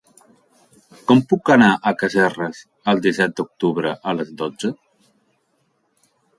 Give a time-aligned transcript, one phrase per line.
[1.11, 2.63] Com puc anar a Casserres
[2.95, 4.75] el disset d'octubre a les dotze?